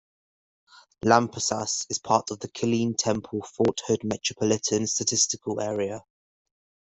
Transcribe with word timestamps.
Lampasas 1.05 1.85
is 1.91 1.99
part 1.99 2.31
of 2.31 2.39
the 2.39 2.47
Killeen-Temple-Fort 2.47 3.81
Hood 3.87 4.03
Metropolitan 4.03 4.87
Statistical 4.87 5.61
Area. 5.61 6.03